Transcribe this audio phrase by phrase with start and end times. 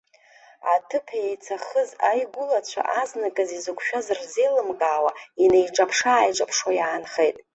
[0.73, 5.11] Аҭыԥ еицахыз аигәылацәа азныказ изықәшәаз рзеилымкаауа,
[5.43, 7.37] инеиҿаԥшы-ааиҿаԥшуа иаанхеит.